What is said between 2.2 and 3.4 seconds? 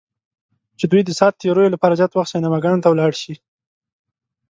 سینماګانو ته ولاړ شي.